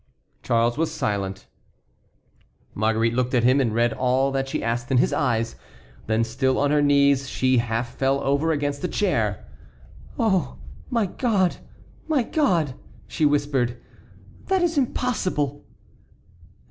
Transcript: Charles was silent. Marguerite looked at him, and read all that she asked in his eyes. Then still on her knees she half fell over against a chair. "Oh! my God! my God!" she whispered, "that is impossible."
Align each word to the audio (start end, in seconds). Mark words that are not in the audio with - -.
Charles 0.41 0.79
was 0.79 0.89
silent. 0.91 1.45
Marguerite 2.73 3.13
looked 3.13 3.35
at 3.35 3.43
him, 3.43 3.61
and 3.61 3.71
read 3.71 3.93
all 3.93 4.31
that 4.31 4.49
she 4.49 4.63
asked 4.63 4.89
in 4.89 4.97
his 4.97 5.13
eyes. 5.13 5.55
Then 6.07 6.23
still 6.23 6.57
on 6.57 6.71
her 6.71 6.81
knees 6.81 7.29
she 7.29 7.59
half 7.59 7.93
fell 7.97 8.19
over 8.21 8.51
against 8.51 8.83
a 8.83 8.87
chair. 8.87 9.45
"Oh! 10.17 10.57
my 10.89 11.05
God! 11.05 11.57
my 12.07 12.23
God!" 12.23 12.73
she 13.05 13.27
whispered, 13.27 13.79
"that 14.47 14.63
is 14.63 14.75
impossible." 14.75 15.67